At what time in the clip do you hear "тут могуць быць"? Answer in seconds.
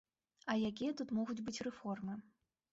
1.03-1.57